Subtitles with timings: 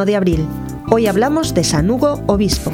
[0.00, 0.46] 1 de abril.
[0.90, 2.72] Hoy hablamos de San Hugo, obispo.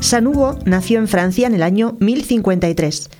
[0.00, 3.10] San Hugo nació en Francia en el año 1053.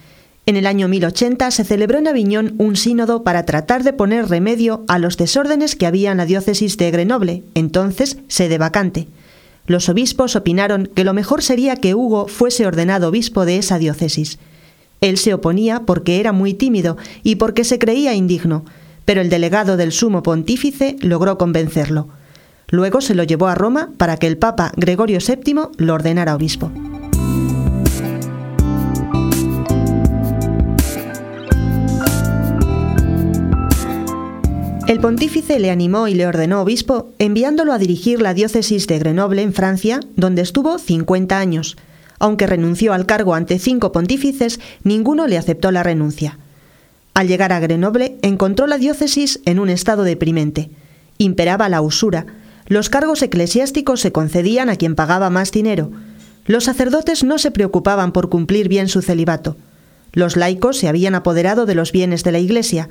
[0.46, 4.84] En el año 1080 se celebró en Aviñón un sínodo para tratar de poner remedio
[4.86, 9.08] a los desórdenes que había en la diócesis de Grenoble, entonces sede vacante.
[9.66, 14.38] Los obispos opinaron que lo mejor sería que Hugo fuese ordenado obispo de esa diócesis.
[15.04, 18.64] Él se oponía porque era muy tímido y porque se creía indigno,
[19.04, 22.08] pero el delegado del sumo pontífice logró convencerlo.
[22.70, 26.72] Luego se lo llevó a Roma para que el Papa Gregorio VII lo ordenara obispo.
[34.88, 39.42] El pontífice le animó y le ordenó obispo, enviándolo a dirigir la diócesis de Grenoble
[39.42, 41.76] en Francia, donde estuvo 50 años.
[42.24, 46.38] Aunque renunció al cargo ante cinco pontífices, ninguno le aceptó la renuncia.
[47.12, 50.70] Al llegar a Grenoble, encontró la diócesis en un estado deprimente.
[51.18, 52.24] Imperaba la usura.
[52.66, 55.90] Los cargos eclesiásticos se concedían a quien pagaba más dinero.
[56.46, 59.58] Los sacerdotes no se preocupaban por cumplir bien su celibato.
[60.14, 62.88] Los laicos se habían apoderado de los bienes de la Iglesia.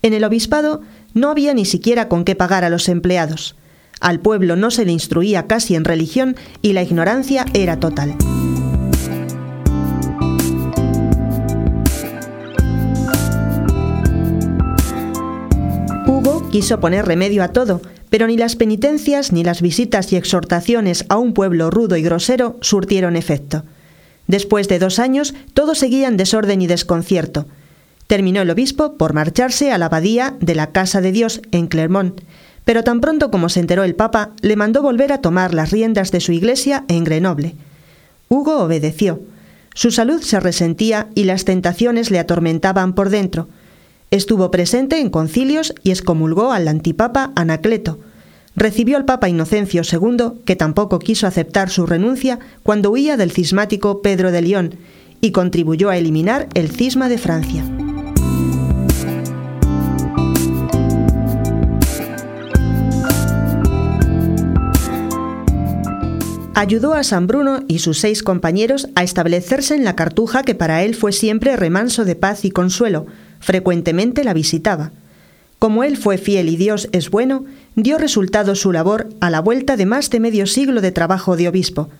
[0.00, 0.80] En el obispado
[1.12, 3.56] no había ni siquiera con qué pagar a los empleados.
[4.00, 8.16] Al pueblo no se le instruía casi en religión y la ignorancia era total.
[16.50, 21.16] Quiso poner remedio a todo, pero ni las penitencias ni las visitas y exhortaciones a
[21.16, 23.64] un pueblo rudo y grosero surtieron efecto.
[24.26, 27.46] Después de dos años, todo seguía en desorden y desconcierto
[28.10, 32.22] terminó el obispo por marcharse a la abadía de la Casa de Dios en Clermont,
[32.64, 36.10] pero tan pronto como se enteró el Papa, le mandó volver a tomar las riendas
[36.10, 37.54] de su iglesia en Grenoble.
[38.28, 39.20] Hugo obedeció.
[39.74, 43.46] Su salud se resentía y las tentaciones le atormentaban por dentro.
[44.10, 48.00] Estuvo presente en concilios y excomulgó al antipapa Anacleto.
[48.56, 54.02] Recibió al Papa Inocencio II, que tampoco quiso aceptar su renuncia cuando huía del cismático
[54.02, 54.74] Pedro de León,
[55.20, 57.64] y contribuyó a eliminar el cisma de Francia.
[66.60, 70.82] ayudó a San Bruno y sus seis compañeros a establecerse en la cartuja que para
[70.82, 73.06] él fue siempre remanso de paz y consuelo,
[73.40, 74.92] frecuentemente la visitaba.
[75.58, 79.76] Como él fue fiel y Dios es bueno, dio resultado su labor a la vuelta
[79.76, 81.90] de más de medio siglo de trabajo de obispo.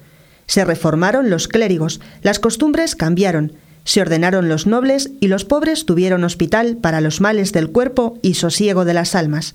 [0.47, 3.53] Se reformaron los clérigos, las costumbres cambiaron,
[3.84, 8.34] se ordenaron los nobles y los pobres tuvieron hospital para los males del cuerpo y
[8.34, 9.55] sosiego de las almas.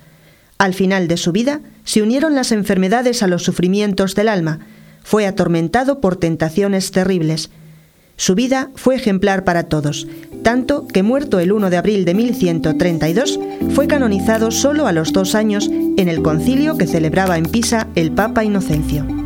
[0.57, 4.59] Al final de su vida se unieron las enfermedades a los sufrimientos del alma,
[5.03, 7.49] fue atormentado por tentaciones terribles.
[8.17, 10.07] Su vida fue ejemplar para todos,
[10.45, 13.39] tanto que muerto el 1 de abril de 1132,
[13.73, 18.11] fue canonizado solo a los dos años en el concilio que celebraba en Pisa el
[18.11, 19.24] Papa Inocencio.